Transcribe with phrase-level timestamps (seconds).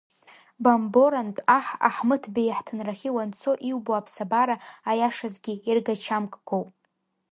[0.63, 4.55] Бамборантә аҳ Аҳмыҭбеи иаҳҭынрахьы уанцо иубо аԥсабара,
[4.89, 6.69] аиашазгьы, иргачамкгоуп.